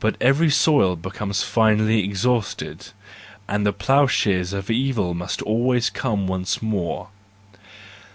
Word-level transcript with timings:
But 0.00 0.16
every 0.20 0.50
soil 0.50 0.96
be¬ 0.98 1.10
comes 1.14 1.42
finally 1.42 2.04
exhausted, 2.04 2.88
and 3.48 3.64
the 3.64 3.72
ploughshare 3.72 4.42
of 4.54 4.70
evil 4.70 5.14
must 5.14 5.40
always 5.40 5.88
come 5.88 6.26
once 6.26 6.60
more. 6.60 7.08